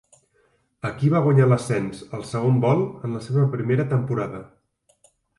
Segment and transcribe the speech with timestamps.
[0.87, 4.41] Aquí va guanyar l'ascens al segon vol en la seva primera temporada.